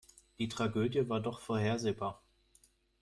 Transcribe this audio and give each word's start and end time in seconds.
Die 0.39 0.49
Tragödie 0.49 1.07
war 1.09 1.19
doch 1.21 1.39
vorhersehbar. 1.41 2.23